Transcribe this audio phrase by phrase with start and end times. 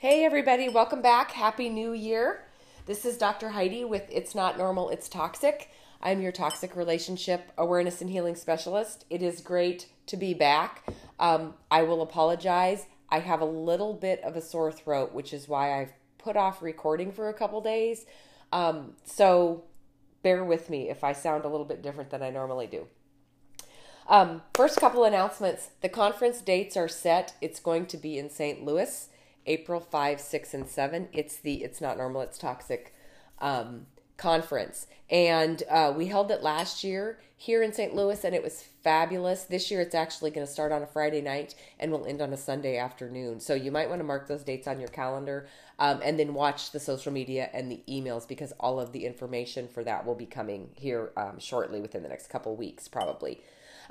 [0.00, 1.32] Hey, everybody, welcome back.
[1.32, 2.46] Happy New Year.
[2.86, 3.50] This is Dr.
[3.50, 5.68] Heidi with It's Not Normal, It's Toxic.
[6.00, 9.04] I'm your toxic relationship awareness and healing specialist.
[9.10, 10.86] It is great to be back.
[11.18, 12.86] Um, I will apologize.
[13.10, 16.62] I have a little bit of a sore throat, which is why I've put off
[16.62, 18.06] recording for a couple days.
[18.54, 19.64] Um, so
[20.22, 22.86] bear with me if I sound a little bit different than I normally do.
[24.08, 25.68] Um, first couple announcements.
[25.82, 27.34] The conference dates are set.
[27.42, 28.64] It's going to be in St.
[28.64, 29.10] Louis.
[29.46, 31.08] April 5, 6, and 7.
[31.12, 32.94] It's the It's Not Normal, It's Toxic
[33.40, 34.86] um, conference.
[35.08, 37.94] And uh, we held it last year here in St.
[37.94, 39.44] Louis, and it was fabulous.
[39.44, 42.32] This year, it's actually going to start on a Friday night and will end on
[42.32, 43.40] a Sunday afternoon.
[43.40, 46.70] So you might want to mark those dates on your calendar um, and then watch
[46.70, 50.26] the social media and the emails because all of the information for that will be
[50.26, 53.40] coming here um, shortly within the next couple weeks, probably.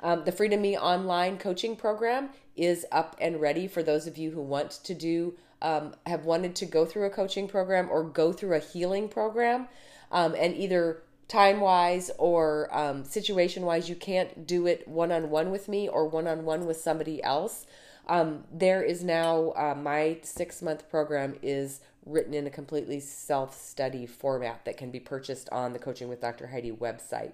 [0.02, 4.30] Um, the Freedom Me online coaching program is up and ready for those of you
[4.30, 8.32] who want to do, um, have wanted to go through a coaching program or go
[8.32, 9.68] through a healing program.
[10.10, 15.30] Um, and either time wise or um, situation wise, you can't do it one on
[15.30, 17.66] one with me or one on one with somebody else.
[18.08, 23.60] Um, there is now uh, my six month program is written in a completely self
[23.60, 26.48] study format that can be purchased on the Coaching with Dr.
[26.48, 27.32] Heidi website.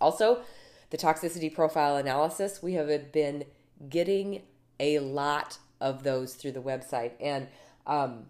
[0.00, 0.42] Also,
[0.90, 3.44] the toxicity profile analysis, we have been
[3.88, 4.42] getting
[4.78, 7.12] a lot of those through the website.
[7.20, 7.48] And
[7.86, 8.26] um,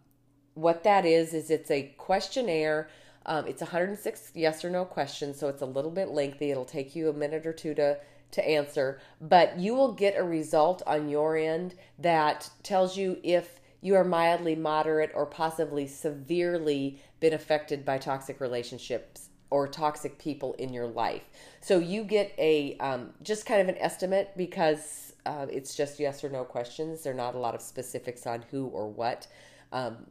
[0.55, 2.89] what that is, is it's a questionnaire.
[3.27, 6.51] Um, it's 106 yes or no questions, so it's a little bit lengthy.
[6.51, 7.98] It'll take you a minute or two to
[8.33, 13.61] to answer, but you will get a result on your end that tells you if
[13.80, 20.55] you are mildly, moderate, or possibly severely been affected by toxic relationships or toxic people
[20.55, 21.23] in your life.
[21.61, 26.23] So you get a um, just kind of an estimate because uh, it's just yes
[26.24, 27.02] or no questions.
[27.02, 29.27] There are not a lot of specifics on who or what.
[29.73, 30.06] Um,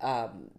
[0.00, 0.50] um,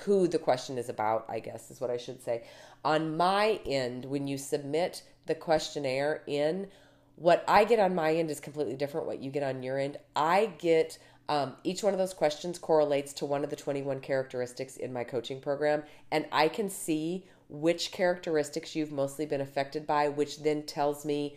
[0.00, 2.44] who the question is about, I guess is what I should say.
[2.84, 6.68] On my end, when you submit the questionnaire in,
[7.16, 9.06] what I get on my end is completely different.
[9.06, 13.12] What you get on your end, I get um, each one of those questions correlates
[13.14, 17.92] to one of the 21 characteristics in my coaching program, and I can see which
[17.92, 21.36] characteristics you've mostly been affected by, which then tells me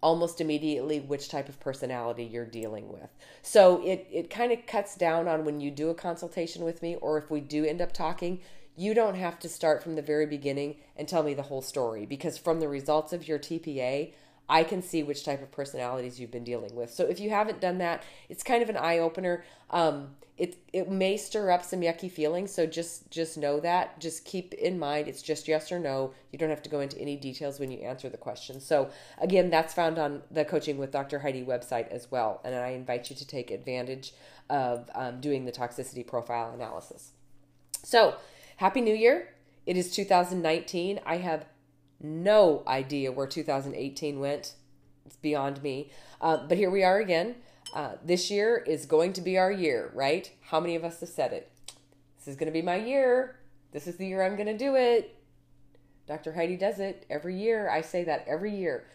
[0.00, 3.08] almost immediately which type of personality you're dealing with.
[3.42, 6.96] So it, it kind of cuts down on when you do a consultation with me,
[6.96, 8.40] or if we do end up talking,
[8.76, 12.04] you don't have to start from the very beginning and tell me the whole story
[12.06, 14.12] because from the results of your TPA,
[14.48, 16.90] I can see which type of personalities you've been dealing with.
[16.90, 19.44] So if you haven't done that, it's kind of an eye opener.
[19.70, 24.00] Um, it it may stir up some yucky feelings, so just just know that.
[24.00, 26.12] Just keep in mind it's just yes or no.
[26.32, 28.60] You don't have to go into any details when you answer the question.
[28.60, 31.20] So again, that's found on the Coaching with Dr.
[31.20, 34.12] Heidi website as well, and I invite you to take advantage
[34.50, 37.12] of um, doing the toxicity profile analysis.
[37.84, 38.16] So
[38.56, 39.28] happy New Year!
[39.66, 41.00] It is 2019.
[41.06, 41.46] I have
[42.00, 44.54] no idea where 2018 went.
[45.06, 45.90] It's beyond me.
[46.20, 47.36] Uh, but here we are again.
[47.74, 50.30] Uh, this year is going to be our year, right?
[50.42, 51.50] How many of us have said it?
[52.18, 53.40] This is going to be my year.
[53.72, 55.16] This is the year I'm going to do it.
[56.06, 56.32] Dr.
[56.32, 57.68] Heidi does it every year.
[57.68, 58.86] I say that every year.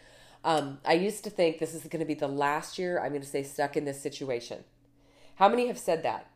[0.44, 3.22] Um, I used to think this is going to be the last year I'm going
[3.22, 4.64] to stay stuck in this situation.
[5.36, 6.30] How many have said that?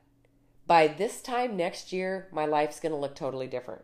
[0.66, 3.84] By this time next year, my life's going to look totally different.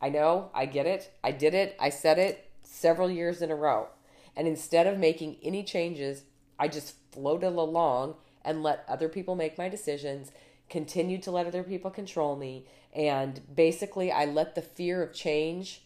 [0.00, 1.12] I know, I get it.
[1.22, 1.76] I did it.
[1.78, 3.88] I said it several years in a row.
[4.36, 6.24] And instead of making any changes,
[6.58, 8.14] I just floated along
[8.44, 10.30] and let other people make my decisions,
[10.68, 15.82] continued to let other people control me, and basically I let the fear of change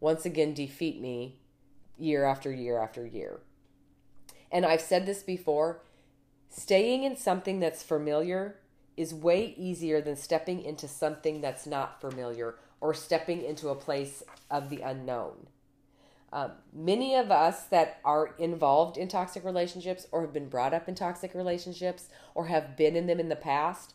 [0.00, 1.38] once again defeat me
[1.96, 3.40] year after year after year.
[4.50, 5.82] And I've said this before
[6.50, 8.56] staying in something that's familiar
[8.96, 14.24] is way easier than stepping into something that's not familiar or stepping into a place
[14.50, 15.46] of the unknown.
[16.32, 20.88] Um, many of us that are involved in toxic relationships or have been brought up
[20.88, 23.94] in toxic relationships or have been in them in the past,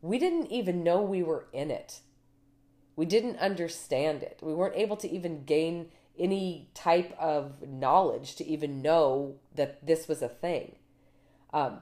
[0.00, 2.00] we didn't even know we were in it.
[2.96, 4.38] We didn't understand it.
[4.42, 10.08] We weren't able to even gain any type of knowledge to even know that this
[10.08, 10.76] was a thing.
[11.52, 11.80] Um,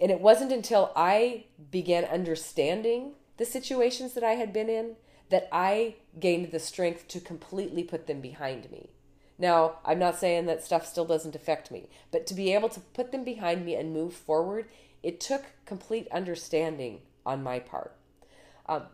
[0.00, 4.96] and it wasn't until I began understanding the situations that I had been in
[5.28, 8.90] that I gained the strength to completely put them behind me.
[9.38, 12.80] Now, I'm not saying that stuff still doesn't affect me, but to be able to
[12.80, 14.66] put them behind me and move forward,
[15.02, 17.94] it took complete understanding on my part.
[18.66, 18.84] Um,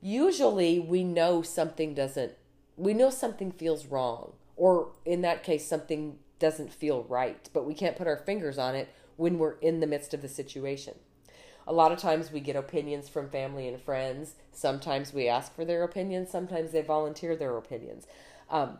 [0.00, 2.32] usually, we know something doesn't,
[2.76, 7.72] we know something feels wrong, or in that case, something doesn't feel right, but we
[7.72, 10.94] can't put our fingers on it when we're in the midst of the situation.
[11.66, 14.34] A lot of times we get opinions from family and friends.
[14.50, 16.30] Sometimes we ask for their opinions.
[16.30, 18.06] Sometimes they volunteer their opinions.
[18.50, 18.78] Um,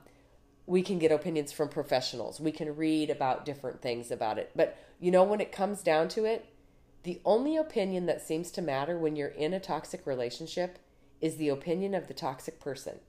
[0.67, 2.41] we can get opinions from professionals.
[2.41, 4.51] We can read about different things about it.
[4.55, 6.47] But you know, when it comes down to it,
[7.03, 10.79] the only opinion that seems to matter when you're in a toxic relationship
[11.21, 13.01] is the opinion of the toxic person.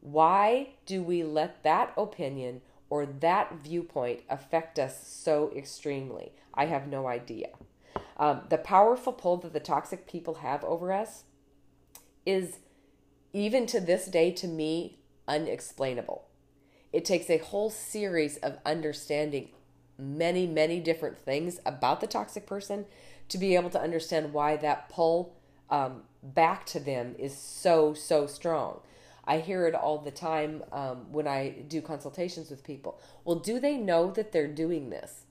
[0.00, 6.32] Why do we let that opinion or that viewpoint affect us so extremely?
[6.54, 7.48] I have no idea.
[8.16, 11.24] Um, the powerful pull that the toxic people have over us
[12.26, 12.58] is,
[13.32, 16.26] even to this day, to me, unexplainable.
[16.92, 19.50] It takes a whole series of understanding
[19.98, 22.86] many, many different things about the toxic person
[23.28, 25.36] to be able to understand why that pull
[25.70, 28.80] um, back to them is so, so strong.
[29.24, 33.00] I hear it all the time um, when I do consultations with people.
[33.24, 35.26] Well, do they know that they're doing this?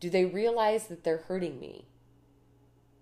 [0.00, 1.86] Do they realize that they're hurting me?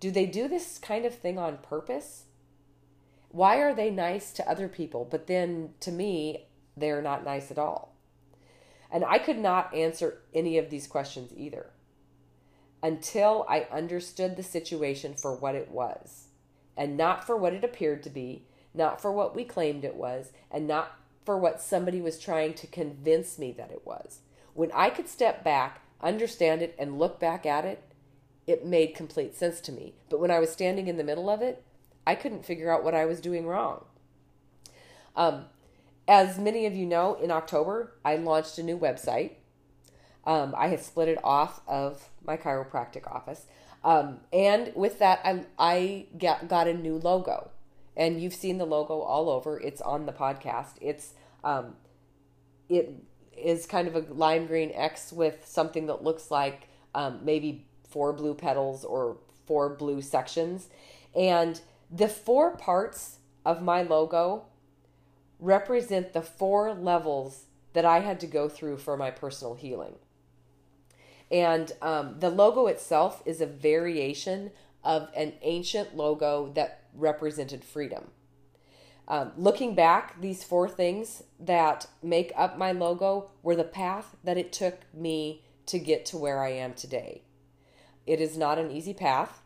[0.03, 2.25] Do they do this kind of thing on purpose?
[3.29, 7.57] Why are they nice to other people, but then to me, they're not nice at
[7.57, 7.95] all?
[8.91, 11.67] And I could not answer any of these questions either
[12.83, 16.27] until I understood the situation for what it was
[16.75, 20.33] and not for what it appeared to be, not for what we claimed it was,
[20.51, 24.19] and not for what somebody was trying to convince me that it was.
[24.53, 27.81] When I could step back, understand it, and look back at it,
[28.47, 29.93] it made complete sense to me.
[30.09, 31.63] But when I was standing in the middle of it,
[32.05, 33.85] I couldn't figure out what I was doing wrong.
[35.15, 35.45] Um,
[36.07, 39.31] as many of you know, in October, I launched a new website.
[40.25, 43.45] Um, I had split it off of my chiropractic office.
[43.83, 47.51] Um, and with that, I, I got, got a new logo.
[47.95, 49.59] And you've seen the logo all over.
[49.59, 50.75] It's on the podcast.
[50.81, 51.13] It's
[51.43, 51.75] um,
[52.69, 53.03] it
[53.37, 58.11] is kind of a lime green X with something that looks like um, maybe four
[58.11, 60.67] blue petals or four blue sections.
[61.15, 61.61] And
[61.91, 64.45] the four parts of my logo
[65.39, 69.95] represent the four levels that I had to go through for my personal healing.
[71.31, 74.51] And um, the logo itself is a variation
[74.83, 78.09] of an ancient logo that represented freedom.
[79.07, 84.37] Um, looking back, these four things that make up my logo were the path that
[84.37, 87.23] it took me to get to where I am today.
[88.05, 89.41] It is not an easy path.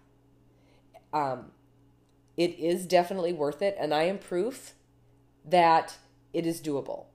[1.13, 1.51] Um,
[2.35, 4.73] it is definitely worth it, and I am proof
[5.45, 5.97] that
[6.33, 7.05] it is doable.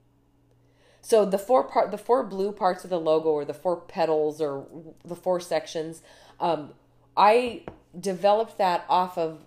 [1.01, 4.41] So the four part, the four blue parts of the logo, or the four petals,
[4.41, 4.65] or
[5.03, 6.01] the four sections,
[6.39, 6.73] um,
[7.15, 7.63] I
[7.97, 9.45] developed that off of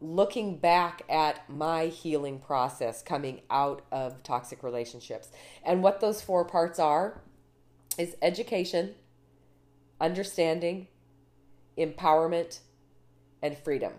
[0.00, 5.28] looking back at my healing process coming out of toxic relationships.
[5.64, 7.20] And what those four parts are
[7.98, 8.94] is education,
[10.00, 10.88] understanding,
[11.76, 12.60] empowerment,
[13.42, 13.94] and freedom.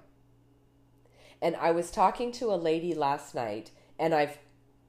[1.42, 4.38] And I was talking to a lady last night, and I've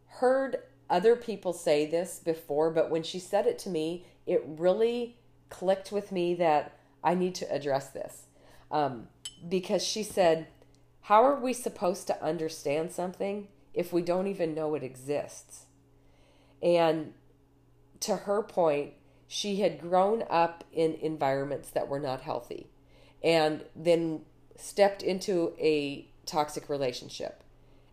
[0.07, 0.59] heard
[0.91, 5.17] other people say this before, but when she said it to me, it really
[5.49, 8.27] clicked with me that I need to address this.
[8.71, 9.09] Um,
[9.49, 10.49] because she said,
[11.03, 15.67] How are we supposed to understand something if we don't even know it exists?
[16.63, 17.15] And
[18.01, 18.93] to her point,
[19.33, 22.67] she had grown up in environments that were not healthy
[23.25, 24.21] and then
[24.59, 27.43] stepped into a toxic relationship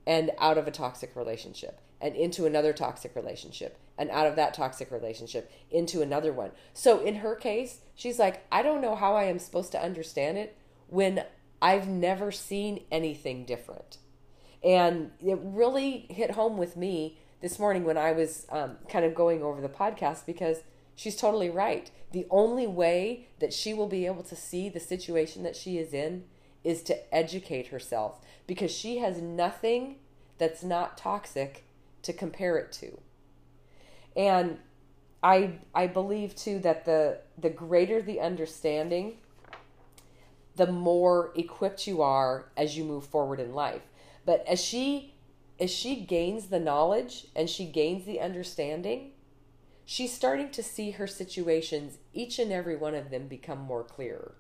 [0.06, 4.54] and out of a toxic relationship and into another toxic relationship and out of that
[4.54, 6.52] toxic relationship into another one.
[6.74, 10.38] So in her case, she's like, I don't know how I am supposed to understand
[10.38, 11.24] it when
[11.62, 13.98] I've never seen anything different.
[14.62, 19.16] And it really hit home with me this morning when I was um, kind of
[19.16, 20.58] going over the podcast because
[21.00, 21.90] she's totally right.
[22.12, 25.94] The only way that she will be able to see the situation that she is
[25.94, 26.26] in
[26.62, 29.96] is to educate herself because she has nothing
[30.38, 31.64] that's not toxic
[32.02, 33.00] to compare it to.
[34.14, 34.58] And
[35.24, 39.20] I I believe too that the the greater the understanding,
[40.58, 43.84] the more equipped you are as you move forward in life.
[44.26, 45.14] But as she
[45.62, 49.12] as she gains the knowledge and she gains the understanding,
[49.90, 54.36] she's starting to see her situations, each and every one of them, become more clearer.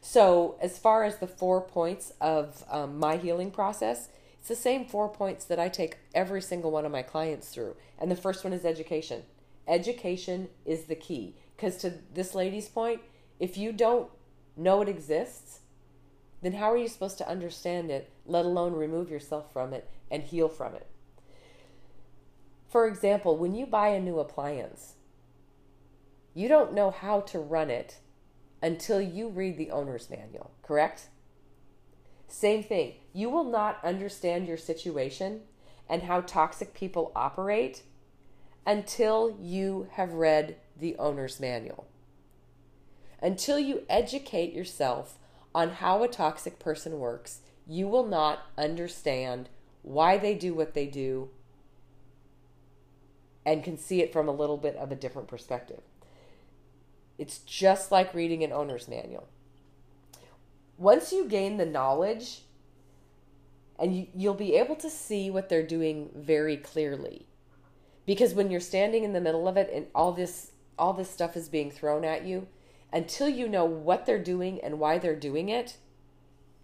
[0.00, 4.08] So, as far as the four points of um, my healing process,
[4.38, 7.76] it's the same four points that I take every single one of my clients through.
[7.98, 9.24] And the first one is education.
[9.68, 11.36] Education is the key.
[11.54, 13.02] Because to this lady's point,
[13.38, 14.08] if you don't
[14.56, 15.60] know it exists,
[16.40, 20.22] then how are you supposed to understand it, let alone remove yourself from it and
[20.22, 20.86] heal from it?
[22.70, 24.94] For example, when you buy a new appliance,
[26.34, 27.98] you don't know how to run it
[28.62, 31.08] until you read the owner's manual, correct?
[32.28, 32.94] Same thing.
[33.12, 35.40] You will not understand your situation
[35.88, 37.82] and how toxic people operate
[38.64, 41.88] until you have read the owner's manual.
[43.20, 45.18] Until you educate yourself
[45.52, 49.48] on how a toxic person works, you will not understand
[49.82, 51.30] why they do what they do
[53.44, 55.80] and can see it from a little bit of a different perspective.
[57.18, 59.28] It's just like reading an owner's manual.
[60.78, 62.42] Once you gain the knowledge,
[63.78, 67.26] and you, you'll be able to see what they're doing very clearly.
[68.06, 71.36] Because when you're standing in the middle of it and all this all this stuff
[71.36, 72.46] is being thrown at you,
[72.92, 75.76] until you know what they're doing and why they're doing it,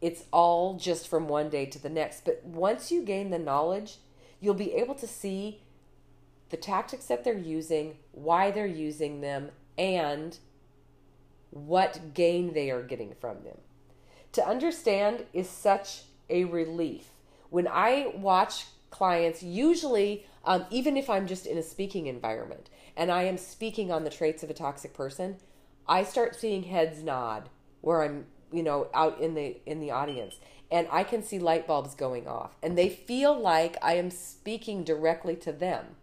[0.00, 2.25] it's all just from one day to the next.
[2.25, 3.99] But once you gain the knowledge,
[4.40, 5.61] you'll be able to see
[6.50, 10.38] the tactics that they're using, why they're using them, and
[11.50, 13.58] what gain they are getting from them.
[14.32, 17.08] To understand is such a relief.
[17.50, 23.10] When I watch clients, usually, um, even if I'm just in a speaking environment and
[23.10, 25.36] I am speaking on the traits of a toxic person,
[25.88, 27.48] I start seeing heads nod
[27.80, 30.38] where I'm, you know, out in the in the audience
[30.70, 34.82] and I can see light bulbs going off and they feel like I am speaking
[34.82, 35.96] directly to them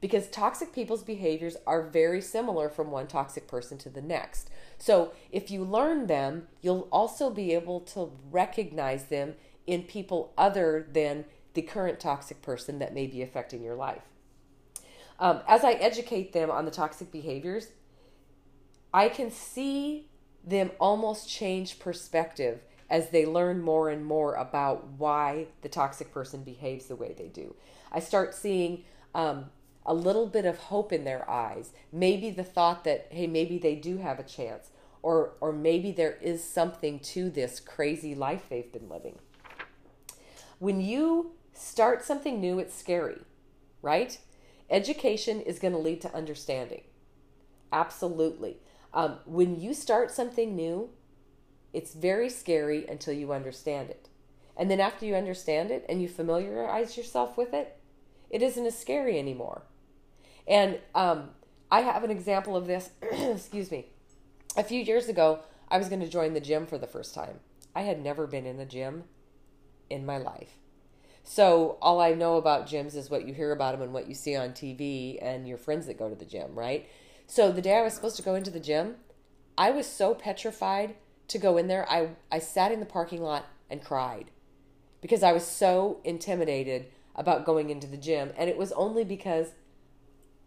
[0.00, 4.50] because toxic people's behaviors are very similar from one toxic person to the next.
[4.78, 9.34] So, if you learn them, you'll also be able to recognize them
[9.66, 11.24] in people other than
[11.54, 14.02] the current toxic person that may be affecting your life.
[15.18, 17.68] Um, as I educate them on the toxic behaviors,
[18.92, 20.08] I can see
[20.44, 26.44] them almost change perspective as they learn more and more about why the toxic person
[26.44, 27.54] behaves the way they do.
[27.90, 28.84] I start seeing
[29.14, 29.46] um,
[29.86, 31.70] a little bit of hope in their eyes.
[31.92, 34.70] Maybe the thought that, hey, maybe they do have a chance,
[35.02, 39.18] or, or maybe there is something to this crazy life they've been living.
[40.58, 43.20] When you start something new, it's scary,
[43.80, 44.18] right?
[44.68, 46.82] Education is going to lead to understanding.
[47.72, 48.56] Absolutely.
[48.92, 50.90] Um, when you start something new,
[51.72, 54.08] it's very scary until you understand it.
[54.56, 57.78] And then after you understand it and you familiarize yourself with it,
[58.30, 59.62] it isn't as scary anymore.
[60.46, 61.30] And um,
[61.70, 62.90] I have an example of this.
[63.12, 63.86] excuse me.
[64.56, 67.40] A few years ago, I was going to join the gym for the first time.
[67.74, 69.04] I had never been in the gym
[69.90, 70.58] in my life.
[71.28, 74.14] So all I know about gyms is what you hear about them and what you
[74.14, 76.88] see on TV and your friends that go to the gym, right?
[77.26, 78.94] So the day I was supposed to go into the gym,
[79.58, 80.94] I was so petrified
[81.28, 81.90] to go in there.
[81.90, 84.30] I I sat in the parking lot and cried
[85.00, 86.86] because I was so intimidated
[87.16, 89.48] about going into the gym and it was only because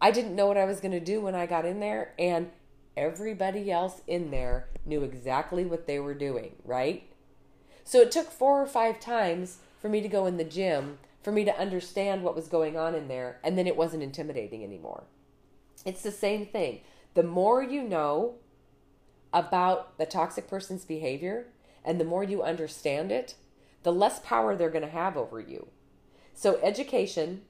[0.00, 2.50] I didn't know what I was going to do when I got in there, and
[2.96, 7.04] everybody else in there knew exactly what they were doing, right?
[7.84, 11.32] So it took four or five times for me to go in the gym for
[11.32, 15.04] me to understand what was going on in there, and then it wasn't intimidating anymore.
[15.84, 16.80] It's the same thing.
[17.14, 18.36] The more you know
[19.32, 21.46] about the toxic person's behavior
[21.84, 23.34] and the more you understand it,
[23.82, 25.68] the less power they're going to have over you.
[26.34, 27.42] So, education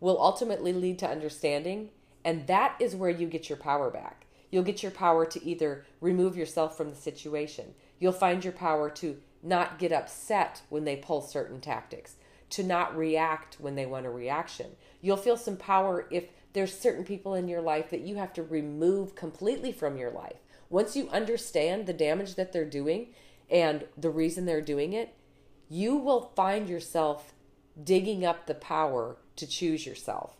[0.00, 1.90] will ultimately lead to understanding,
[2.24, 4.26] and that is where you get your power back.
[4.50, 8.88] You'll get your power to either remove yourself from the situation, you'll find your power
[8.90, 12.16] to not get upset when they pull certain tactics,
[12.50, 14.72] to not react when they want a reaction.
[15.00, 18.42] You'll feel some power if there's certain people in your life that you have to
[18.42, 20.38] remove completely from your life.
[20.70, 23.08] Once you understand the damage that they're doing
[23.50, 25.14] and the reason they're doing it,
[25.68, 27.34] you will find yourself
[27.82, 30.36] digging up the power to choose yourself.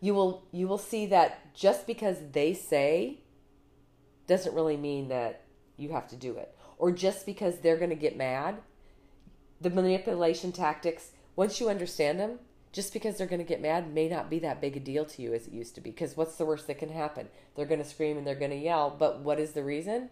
[0.00, 3.18] You will you will see that just because they say
[4.26, 5.42] doesn't really mean that
[5.76, 6.54] you have to do it.
[6.76, 8.58] Or just because they're going to get mad,
[9.60, 12.38] the manipulation tactics, once you understand them,
[12.72, 15.22] just because they're going to get mad may not be that big a deal to
[15.22, 15.90] you as it used to be.
[15.90, 17.28] Because what's the worst that can happen?
[17.56, 18.94] They're going to scream and they're going to yell.
[18.96, 20.10] But what is the reason?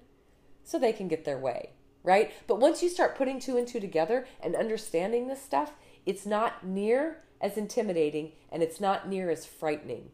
[0.65, 1.71] So they can get their way,
[2.03, 2.33] right?
[2.47, 5.73] But once you start putting two and two together and understanding this stuff,
[6.07, 10.11] it's not near as intimidating and it's not near as frightening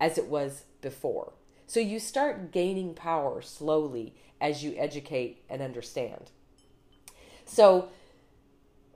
[0.00, 1.32] as it was before.
[1.66, 6.30] So you start gaining power slowly as you educate and understand.
[7.44, 7.88] So,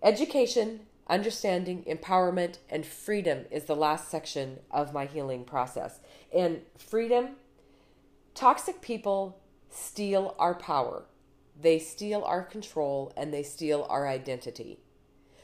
[0.03, 6.01] education, understanding, empowerment, and freedom is the last section of my healing process.
[6.35, 7.31] And freedom,
[8.35, 11.05] toxic people steal our power,
[11.61, 14.81] they steal our control, and they steal our identity.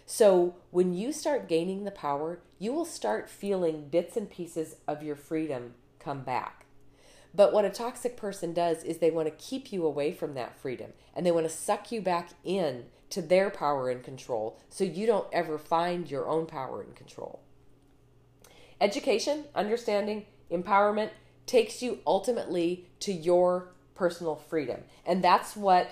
[0.08, 5.02] So, when you start gaining the power, you will start feeling bits and pieces of
[5.02, 6.66] your freedom come back.
[7.34, 10.56] But what a toxic person does is they want to keep you away from that
[10.56, 14.84] freedom and they want to suck you back in to their power and control so
[14.84, 17.40] you don't ever find your own power and control.
[18.80, 21.10] Education, understanding, empowerment
[21.46, 24.82] takes you ultimately to your personal freedom.
[25.04, 25.90] And that's what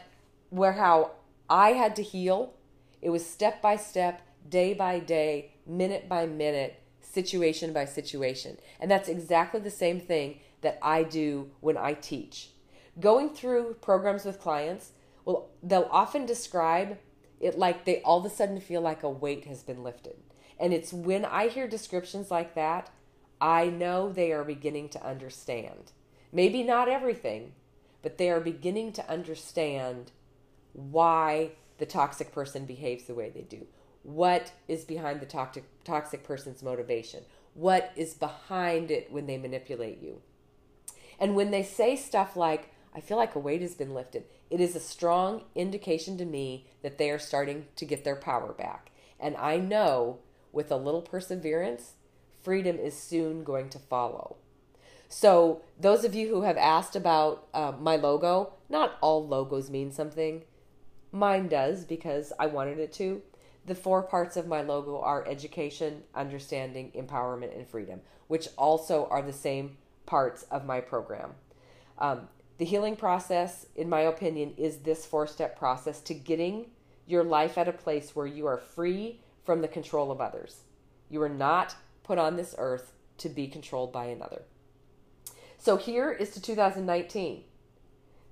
[0.51, 1.13] where how
[1.51, 2.55] I had to heal.
[3.05, 8.57] It was step by step, day by day, minute by minute, situation by situation.
[8.81, 12.49] And that's exactly the same thing that I do when I teach.
[12.99, 14.93] Going through programs with clients,
[15.27, 16.97] well, they'll often describe
[17.41, 20.17] it like they all of a sudden feel like a weight has been lifted.
[20.59, 22.89] And it's when I hear descriptions like that,
[23.39, 25.93] I know they are beginning to understand.
[26.33, 27.53] Maybe not everything,
[28.01, 30.13] but they are beginning to understand
[30.73, 33.67] why the toxic person behaves the way they do.
[34.03, 37.25] What is behind the toxic toxic person's motivation?
[37.55, 40.21] What is behind it when they manipulate you?
[41.19, 44.61] And when they say stuff like, I feel like a weight has been lifted, it
[44.61, 48.91] is a strong indication to me that they are starting to get their power back.
[49.19, 50.19] And I know
[50.53, 51.95] with a little perseverance,
[52.43, 54.37] freedom is soon going to follow.
[55.09, 59.93] So, those of you who have asked about uh, my logo, not all logos mean
[59.93, 60.43] something.
[61.15, 63.23] Mine does because I wanted it to.
[63.67, 69.23] The four parts of my logo are education, understanding, empowerment, and freedom, which also are
[69.23, 71.35] the same parts of my program.
[71.99, 72.29] Um,
[72.59, 76.67] the healing process, in my opinion, is this four step process to getting
[77.07, 80.63] your life at a place where you are free from the control of others.
[81.09, 84.43] You are not put on this earth to be controlled by another.
[85.59, 87.45] So here is to 2019.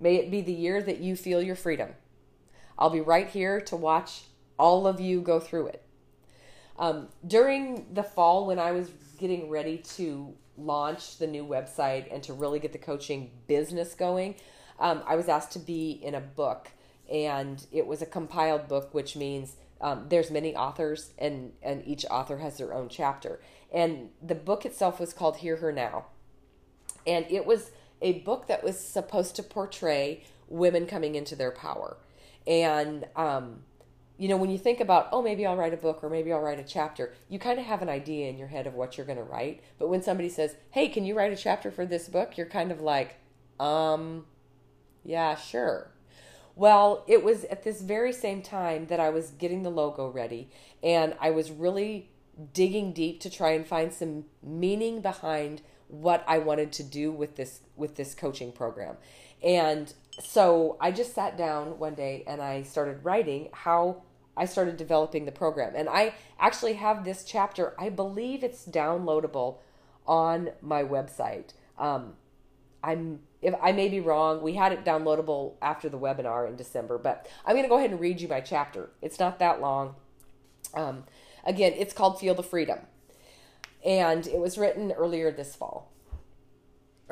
[0.01, 1.91] May it be the year that you feel your freedom.
[2.79, 4.25] I'll be right here to watch
[4.59, 5.85] all of you go through it.
[6.79, 12.23] Um, during the fall, when I was getting ready to launch the new website and
[12.25, 14.37] to really get the coaching business going,
[14.79, 16.71] um, I was asked to be in a book,
[17.11, 22.05] and it was a compiled book, which means um, there's many authors, and and each
[22.11, 23.41] author has their own chapter.
[23.73, 26.07] And the book itself was called Hear Her Now,
[27.07, 31.97] and it was a book that was supposed to portray women coming into their power,
[32.47, 33.63] and um,
[34.23, 36.41] you know, when you think about, oh, maybe I'll write a book or maybe I'll
[36.41, 39.05] write a chapter, you kind of have an idea in your head of what you're
[39.05, 39.65] going to write.
[39.81, 42.37] But when somebody says, hey, can you write a chapter for this book?
[42.37, 43.17] You're kind of like,
[43.59, 44.27] um,
[45.03, 45.91] yeah, sure.
[46.55, 50.51] Well, it was at this very same time that I was getting the logo ready
[50.83, 52.11] and I was really
[52.53, 57.37] digging deep to try and find some meaning behind what I wanted to do with
[57.37, 58.97] this with this coaching program.
[59.43, 64.03] And so I just sat down one day and I started writing how
[64.37, 65.75] I started developing the program.
[65.75, 69.59] And I actually have this chapter, I believe it's downloadable
[70.07, 71.53] on my website.
[71.79, 72.15] Um,
[72.83, 76.97] I'm if I may be wrong, we had it downloadable after the webinar in December,
[76.97, 78.91] but I'm going to go ahead and read you my chapter.
[79.03, 79.97] It's not that long.
[80.75, 81.05] Um,
[81.45, 82.79] again, it's called Feel the Freedom,
[83.85, 85.92] and it was written earlier this fall.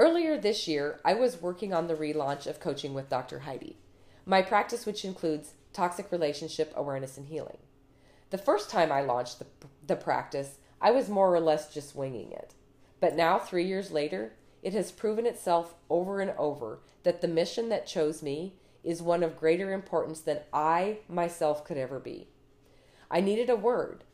[0.01, 3.41] Earlier this year, I was working on the relaunch of Coaching with Dr.
[3.41, 3.77] Heidi,
[4.25, 7.59] my practice, which includes toxic relationship awareness and healing.
[8.31, 9.47] The first time I launched the,
[9.87, 12.55] the practice, I was more or less just winging it.
[12.99, 14.33] But now, three years later,
[14.63, 19.23] it has proven itself over and over that the mission that chose me is one
[19.23, 22.29] of greater importance than I myself could ever be.
[23.11, 24.05] I needed a word,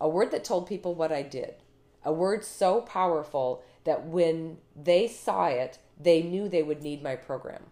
[0.00, 1.56] a word that told people what I did,
[2.04, 7.16] a word so powerful that when they saw it, they knew they would need my
[7.16, 7.64] program.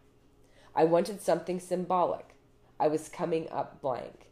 [0.74, 2.34] I wanted something symbolic,
[2.78, 4.30] I was coming up blank.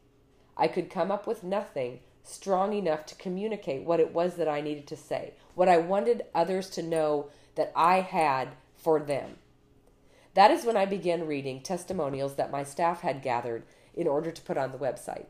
[0.56, 4.60] I could come up with nothing strong enough to communicate what it was that I
[4.60, 9.36] needed to say, what I wanted others to know that I had for them.
[10.34, 13.64] That is when I began reading testimonials that my staff had gathered
[13.94, 15.26] in order to put on the website.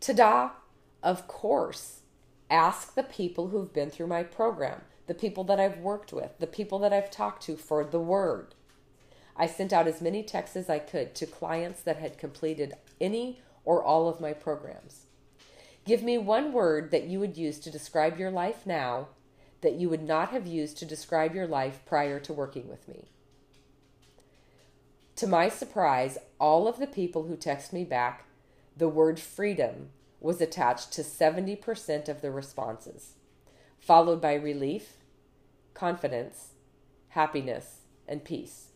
[0.00, 0.50] Ta-da!
[1.02, 2.00] Of course,
[2.50, 6.46] ask the people who've been through my program, the people that I've worked with, the
[6.46, 8.54] people that I've talked to for the word.
[9.36, 13.40] I sent out as many texts as I could to clients that had completed any
[13.64, 15.06] or all of my programs.
[15.84, 19.08] Give me one word that you would use to describe your life now
[19.60, 23.08] that you would not have used to describe your life prior to working with me.
[25.16, 28.26] To my surprise, all of the people who text me back,
[28.76, 29.90] the word freedom
[30.20, 33.14] was attached to 70% of the responses,
[33.78, 34.95] followed by relief,
[35.76, 36.54] confidence,
[37.08, 38.68] happiness, and peace.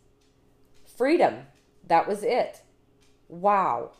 [0.96, 1.46] Freedom,
[1.86, 2.62] that was it.
[3.28, 3.92] Wow.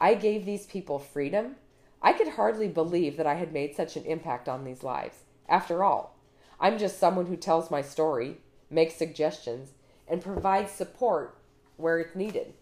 [0.00, 1.56] I gave these people freedom.
[2.02, 5.18] I could hardly believe that I had made such an impact on these lives.
[5.48, 6.16] After all,
[6.58, 8.38] I'm just someone who tells my story,
[8.70, 9.70] makes suggestions,
[10.08, 11.38] and provides support
[11.76, 12.54] where it's needed.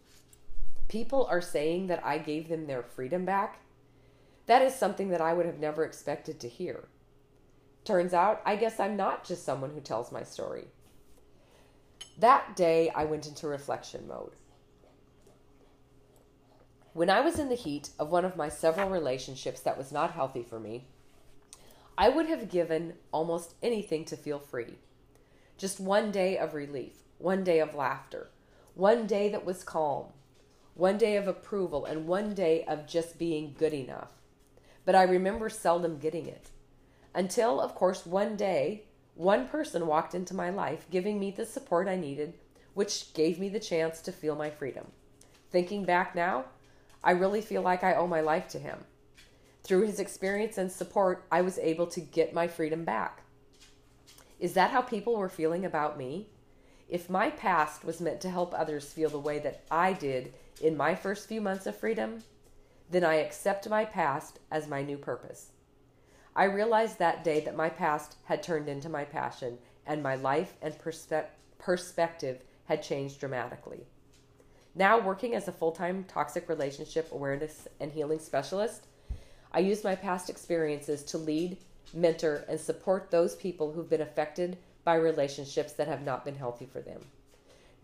[0.89, 3.61] People are saying that I gave them their freedom back.
[4.47, 6.89] That is something that I would have never expected to hear.
[7.89, 10.67] Turns out, I guess I'm not just someone who tells my story.
[12.19, 14.33] That day, I went into reflection mode.
[16.93, 20.11] When I was in the heat of one of my several relationships that was not
[20.11, 20.85] healthy for me,
[21.97, 24.75] I would have given almost anything to feel free.
[25.57, 28.29] Just one day of relief, one day of laughter,
[28.75, 30.09] one day that was calm,
[30.75, 34.13] one day of approval, and one day of just being good enough.
[34.85, 36.51] But I remember seldom getting it.
[37.19, 38.85] Until, of course, one day,
[39.17, 42.35] one person walked into my life giving me the support I needed,
[42.75, 44.93] which gave me the chance to feel my freedom.
[45.51, 46.45] Thinking back now,
[47.03, 48.85] I really feel like I owe my life to him.
[49.65, 53.25] Through his experience and support, I was able to get my freedom back.
[54.39, 56.29] Is that how people were feeling about me?
[56.89, 60.77] If my past was meant to help others feel the way that I did in
[60.77, 62.23] my first few months of freedom,
[62.89, 65.51] then I accept my past as my new purpose.
[66.39, 70.55] I realized that day that my past had turned into my passion and my life
[70.63, 71.27] and perspe-
[71.59, 73.89] perspective had changed dramatically.
[74.73, 78.87] Now, working as a full time toxic relationship awareness and healing specialist,
[79.51, 81.57] I use my past experiences to lead,
[81.93, 86.67] mentor, and support those people who've been affected by relationships that have not been healthy
[86.67, 87.01] for them.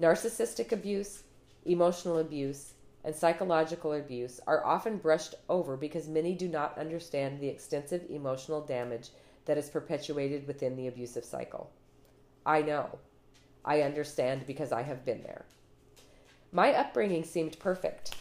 [0.00, 1.24] Narcissistic abuse,
[1.64, 7.48] emotional abuse, and psychological abuse are often brushed over because many do not understand the
[7.48, 9.10] extensive emotional damage
[9.44, 11.70] that is perpetuated within the abusive cycle.
[12.46, 12.98] I know.
[13.64, 15.44] I understand because I have been there.
[16.52, 18.14] My upbringing seemed perfect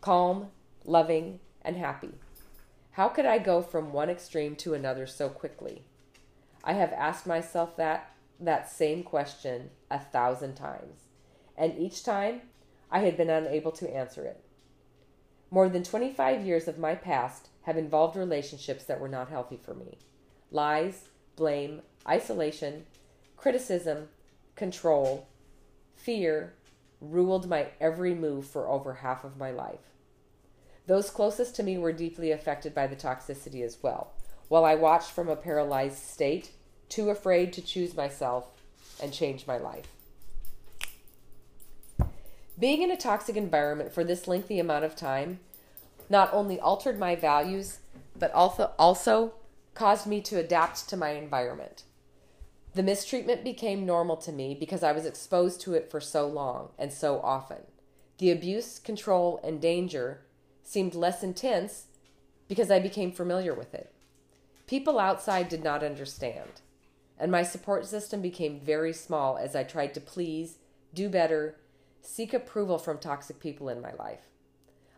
[0.00, 0.48] calm,
[0.84, 2.12] loving, and happy.
[2.92, 5.82] How could I go from one extreme to another so quickly?
[6.64, 11.08] I have asked myself that that same question a thousand times,
[11.56, 12.40] and each time
[12.90, 14.42] I had been unable to answer it.
[15.50, 19.74] More than 25 years of my past have involved relationships that were not healthy for
[19.74, 19.98] me.
[20.50, 22.86] Lies, blame, isolation,
[23.36, 24.08] criticism,
[24.56, 25.26] control,
[25.96, 26.54] fear
[27.00, 29.90] ruled my every move for over half of my life.
[30.86, 34.12] Those closest to me were deeply affected by the toxicity as well,
[34.48, 36.50] while I watched from a paralyzed state,
[36.88, 38.48] too afraid to choose myself
[39.00, 39.86] and change my life.
[42.60, 45.40] Being in a toxic environment for this lengthy amount of time
[46.10, 47.78] not only altered my values,
[48.18, 49.32] but also, also
[49.74, 51.84] caused me to adapt to my environment.
[52.74, 56.68] The mistreatment became normal to me because I was exposed to it for so long
[56.78, 57.62] and so often.
[58.18, 60.20] The abuse, control, and danger
[60.62, 61.86] seemed less intense
[62.46, 63.92] because I became familiar with it.
[64.66, 66.60] People outside did not understand,
[67.18, 70.58] and my support system became very small as I tried to please,
[70.92, 71.56] do better,
[72.00, 74.28] seek approval from toxic people in my life.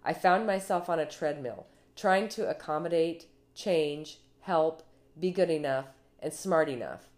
[0.05, 4.83] I found myself on a treadmill, trying to accommodate, change, help,
[5.19, 5.87] be good enough,
[6.21, 7.09] and smart enough,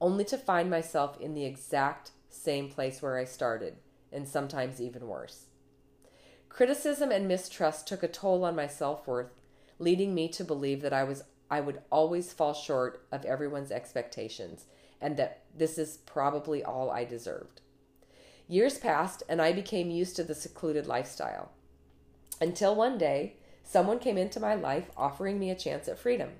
[0.00, 3.76] only to find myself in the exact same place where I started,
[4.12, 5.46] and sometimes even worse.
[6.48, 9.32] Criticism and mistrust took a toll on my self worth,
[9.78, 14.66] leading me to believe that I was I would always fall short of everyone's expectations
[15.00, 17.60] and that this is probably all I deserved.
[18.50, 21.52] Years passed, and I became used to the secluded lifestyle.
[22.40, 26.30] Until one day, someone came into my life offering me a chance at freedom.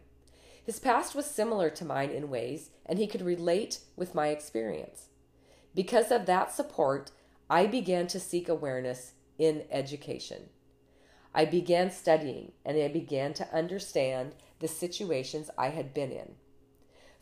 [0.66, 5.04] His past was similar to mine in ways, and he could relate with my experience.
[5.72, 7.12] Because of that support,
[7.48, 10.48] I began to seek awareness in education.
[11.32, 16.34] I began studying and I began to understand the situations I had been in.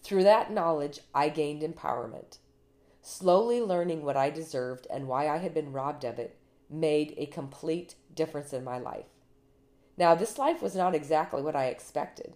[0.02, 2.38] Through that knowledge, I gained empowerment.
[3.10, 6.36] Slowly learning what I deserved and why I had been robbed of it
[6.68, 9.06] made a complete difference in my life.
[9.96, 12.34] Now, this life was not exactly what I expected,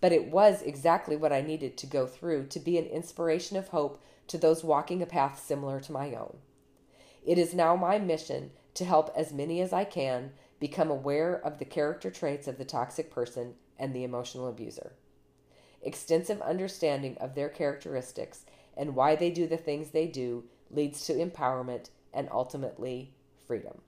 [0.00, 3.68] but it was exactly what I needed to go through to be an inspiration of
[3.68, 6.38] hope to those walking a path similar to my own.
[7.24, 11.60] It is now my mission to help as many as I can become aware of
[11.60, 14.94] the character traits of the toxic person and the emotional abuser.
[15.80, 18.44] extensive understanding of their characteristics
[18.78, 23.12] and why they do the things they do leads to empowerment and ultimately
[23.46, 23.82] freedom.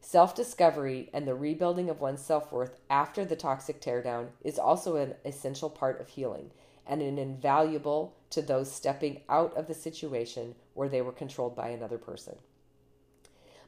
[0.00, 4.96] Self discovery and the rebuilding of one's self worth after the toxic teardown is also
[4.96, 6.50] an essential part of healing
[6.86, 11.68] and an invaluable to those stepping out of the situation where they were controlled by
[11.68, 12.36] another person.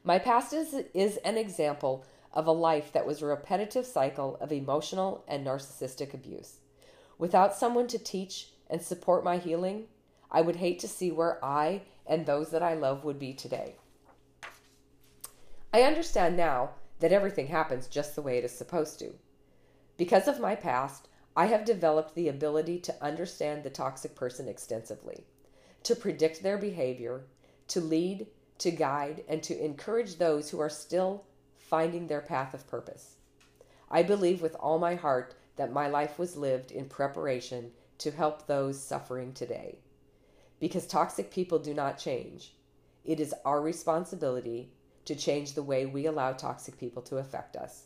[0.03, 4.51] My past is, is an example of a life that was a repetitive cycle of
[4.51, 6.57] emotional and narcissistic abuse.
[7.17, 9.85] Without someone to teach and support my healing,
[10.31, 13.75] I would hate to see where I and those that I love would be today.
[15.73, 19.13] I understand now that everything happens just the way it is supposed to.
[19.97, 25.25] Because of my past, I have developed the ability to understand the toxic person extensively,
[25.83, 27.25] to predict their behavior,
[27.67, 28.27] to lead,
[28.59, 31.25] to guide, and to encourage those who are still
[31.57, 33.17] finding their path of purpose.
[33.89, 38.47] I believe with all my heart that my life was lived in preparation to help
[38.47, 39.77] those suffering today.
[40.59, 42.55] Because toxic people do not change,
[43.05, 44.71] it is our responsibility
[45.05, 47.85] to change the way we allow toxic people to affect us.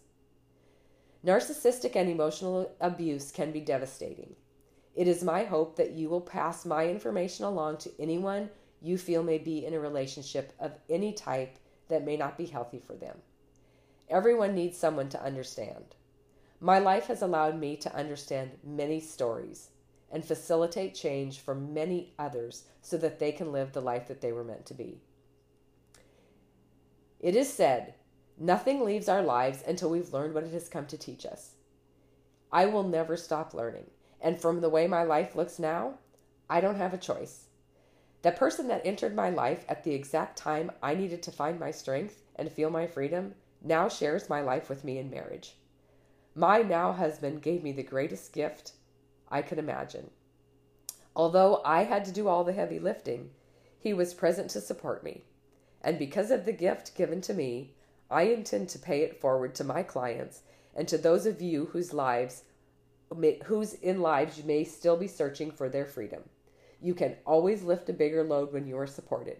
[1.25, 4.35] Narcissistic and emotional abuse can be devastating.
[4.95, 8.49] It is my hope that you will pass my information along to anyone
[8.81, 12.79] you feel may be in a relationship of any type that may not be healthy
[12.79, 13.17] for them.
[14.09, 15.95] Everyone needs someone to understand.
[16.59, 19.69] My life has allowed me to understand many stories
[20.11, 24.31] and facilitate change for many others so that they can live the life that they
[24.31, 25.01] were meant to be.
[27.19, 27.93] It is said,
[28.37, 31.51] nothing leaves our lives until we've learned what it has come to teach us.
[32.51, 33.85] I will never stop learning.
[34.19, 35.95] And from the way my life looks now,
[36.49, 37.45] I don't have a choice.
[38.23, 41.71] The person that entered my life at the exact time I needed to find my
[41.71, 45.55] strength and feel my freedom now shares my life with me in marriage.
[46.35, 48.73] My now husband gave me the greatest gift
[49.31, 50.11] I could imagine.
[51.15, 53.31] Although I had to do all the heavy lifting,
[53.79, 55.23] he was present to support me.
[55.81, 57.73] And because of the gift given to me,
[58.09, 60.41] I intend to pay it forward to my clients
[60.75, 62.43] and to those of you whose lives
[63.45, 66.23] whose in lives you may still be searching for their freedom.
[66.81, 69.37] You can always lift a bigger load when you are supported.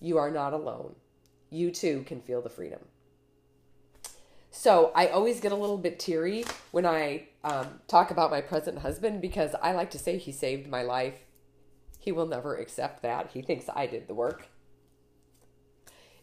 [0.00, 0.96] You are not alone.
[1.50, 2.80] You too can feel the freedom.
[4.58, 8.78] So I always get a little bit teary when I um, talk about my present
[8.78, 11.18] husband because I like to say he saved my life.
[11.98, 13.30] He will never accept that.
[13.34, 14.48] He thinks I did the work.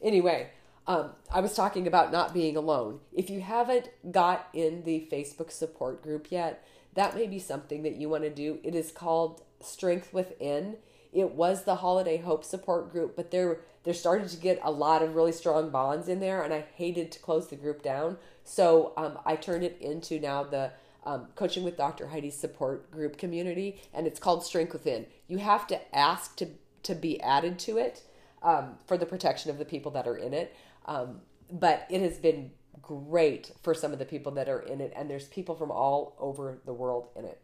[0.01, 0.49] Anyway,
[0.87, 3.01] um, I was talking about not being alone.
[3.13, 6.65] If you haven't got in the Facebook support group yet,
[6.95, 8.57] that may be something that you want to do.
[8.63, 10.77] It is called Strength Within.
[11.13, 15.01] It was the Holiday Hope support group, but they're they're starting to get a lot
[15.01, 18.93] of really strong bonds in there, and I hated to close the group down, so
[18.95, 20.71] um, I turned it into now the
[21.05, 22.07] um, Coaching with Dr.
[22.07, 25.05] Heidi support group community, and it's called Strength Within.
[25.27, 26.47] You have to ask to
[26.83, 28.03] to be added to it
[28.41, 30.55] um, for the protection of the people that are in it.
[30.85, 34.93] Um, but it has been great for some of the people that are in it,
[34.95, 37.41] and there's people from all over the world in it.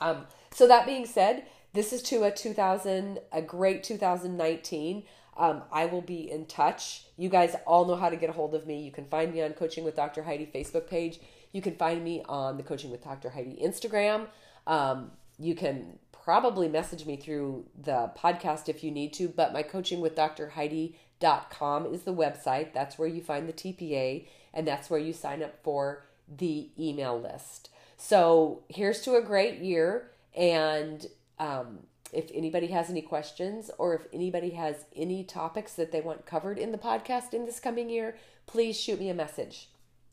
[0.00, 5.04] Um, so that being said, this is to a 2000, a great 2019.
[5.36, 7.04] Um, I will be in touch.
[7.16, 8.82] You guys all know how to get a hold of me.
[8.82, 10.22] You can find me on Coaching with Dr.
[10.22, 11.20] Heidi Facebook page.
[11.52, 13.30] You can find me on the Coaching with Dr.
[13.30, 14.26] Heidi Instagram.
[14.66, 19.62] Um, you can probably message me through the podcast if you need to, but my
[19.62, 20.50] coaching with Dr.
[20.50, 22.72] Heidi.com is the website.
[22.72, 27.20] That's where you find the TPA and that's where you sign up for the email
[27.20, 27.70] list.
[27.96, 30.10] So here's to a great year.
[30.34, 31.06] And
[31.42, 31.80] um,
[32.12, 36.58] if anybody has any questions or if anybody has any topics that they want covered
[36.58, 39.68] in the podcast in this coming year, please shoot me a message.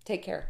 [0.06, 0.50] Take care.